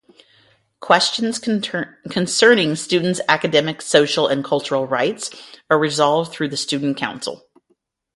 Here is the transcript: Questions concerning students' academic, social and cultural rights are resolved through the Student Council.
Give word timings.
Questions 0.79 1.37
concerning 1.37 2.75
students' 2.75 3.21
academic, 3.29 3.83
social 3.83 4.25
and 4.27 4.43
cultural 4.43 4.87
rights 4.87 5.29
are 5.69 5.77
resolved 5.77 6.31
through 6.31 6.47
the 6.47 6.57
Student 6.57 6.97
Council. 6.97 7.45